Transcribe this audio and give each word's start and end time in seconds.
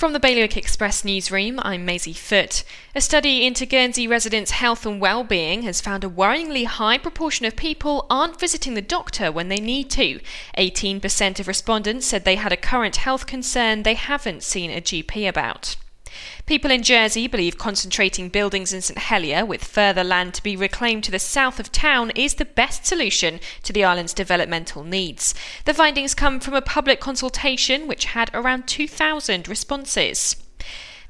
From 0.00 0.14
the 0.14 0.18
Bailiwick 0.18 0.56
Express 0.56 1.04
newsroom, 1.04 1.60
I'm 1.62 1.84
Maisie 1.84 2.14
Foot. 2.14 2.64
A 2.94 3.02
study 3.02 3.44
into 3.44 3.66
Guernsey 3.66 4.08
residents' 4.08 4.52
health 4.52 4.86
and 4.86 4.98
well-being 4.98 5.60
has 5.64 5.82
found 5.82 6.04
a 6.04 6.08
worryingly 6.08 6.64
high 6.64 6.96
proportion 6.96 7.44
of 7.44 7.54
people 7.54 8.06
aren't 8.08 8.40
visiting 8.40 8.72
the 8.72 8.80
doctor 8.80 9.30
when 9.30 9.50
they 9.50 9.60
need 9.60 9.90
to. 9.90 10.20
18% 10.56 11.38
of 11.38 11.46
respondents 11.46 12.06
said 12.06 12.24
they 12.24 12.36
had 12.36 12.50
a 12.50 12.56
current 12.56 12.96
health 12.96 13.26
concern 13.26 13.82
they 13.82 13.92
haven't 13.92 14.42
seen 14.42 14.70
a 14.70 14.80
GP 14.80 15.28
about. 15.28 15.76
People 16.46 16.70
in 16.70 16.82
Jersey 16.82 17.26
believe 17.26 17.58
concentrating 17.58 18.28
buildings 18.28 18.72
in 18.72 18.82
St 18.82 18.98
Helier 18.98 19.44
with 19.44 19.64
further 19.64 20.04
land 20.04 20.34
to 20.34 20.42
be 20.42 20.56
reclaimed 20.56 21.04
to 21.04 21.10
the 21.10 21.18
south 21.18 21.60
of 21.60 21.72
town 21.72 22.10
is 22.14 22.34
the 22.34 22.44
best 22.44 22.86
solution 22.86 23.40
to 23.62 23.72
the 23.72 23.84
island's 23.84 24.14
developmental 24.14 24.84
needs. 24.84 25.34
The 25.64 25.74
findings 25.74 26.14
come 26.14 26.40
from 26.40 26.54
a 26.54 26.62
public 26.62 27.00
consultation 27.00 27.86
which 27.86 28.06
had 28.06 28.30
around 28.34 28.66
2,000 28.66 29.48
responses. 29.48 30.36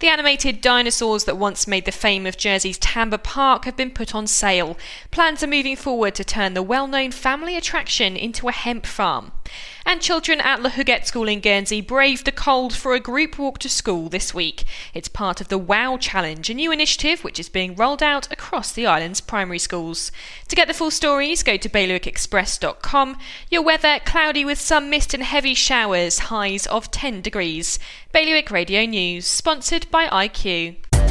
The 0.00 0.08
animated 0.08 0.60
dinosaurs 0.60 1.24
that 1.24 1.36
once 1.36 1.66
made 1.66 1.84
the 1.84 1.90
fame 1.90 2.24
of 2.24 2.36
Jersey's 2.36 2.78
Tamba 2.78 3.18
Park 3.18 3.64
have 3.64 3.76
been 3.76 3.90
put 3.90 4.14
on 4.14 4.28
sale. 4.28 4.78
Plans 5.10 5.42
are 5.42 5.48
moving 5.48 5.74
forward 5.74 6.14
to 6.14 6.24
turn 6.24 6.54
the 6.54 6.62
well 6.62 6.86
known 6.86 7.10
family 7.10 7.56
attraction 7.56 8.16
into 8.16 8.48
a 8.48 8.52
hemp 8.52 8.86
farm. 8.86 9.32
And 9.86 10.02
children 10.02 10.40
at 10.40 10.62
La 10.62 10.70
Houguette 10.70 11.06
School 11.06 11.28
in 11.28 11.40
Guernsey 11.40 11.80
braved 11.80 12.24
the 12.24 12.32
cold 12.32 12.74
for 12.74 12.94
a 12.94 13.00
group 13.00 13.38
walk 13.38 13.58
to 13.60 13.68
school 13.68 14.08
this 14.08 14.34
week. 14.34 14.64
It's 14.92 15.08
part 15.08 15.40
of 15.40 15.48
the 15.48 15.56
WOW 15.56 15.96
Challenge, 15.96 16.50
a 16.50 16.54
new 16.54 16.70
initiative 16.70 17.24
which 17.24 17.40
is 17.40 17.48
being 17.48 17.74
rolled 17.74 18.02
out 18.02 18.30
across 18.30 18.72
the 18.72 18.86
island's 18.86 19.20
primary 19.20 19.58
schools. 19.58 20.12
To 20.48 20.56
get 20.56 20.68
the 20.68 20.74
full 20.74 20.90
stories, 20.90 21.42
go 21.42 21.56
to 21.56 21.68
bailiwickexpress.com. 21.68 23.16
Your 23.50 23.62
weather 23.62 24.00
cloudy 24.04 24.44
with 24.44 24.60
some 24.60 24.90
mist 24.90 25.14
and 25.14 25.22
heavy 25.22 25.54
showers, 25.54 26.18
highs 26.18 26.66
of 26.66 26.90
10 26.90 27.22
degrees. 27.22 27.78
Bailiwick 28.12 28.50
Radio 28.50 28.84
News, 28.84 29.26
sponsored 29.26 29.90
by 29.90 30.06
IQ. 30.08 30.76